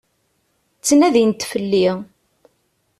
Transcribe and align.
Ttnadint 0.77 1.47
fell-i. 1.49 1.87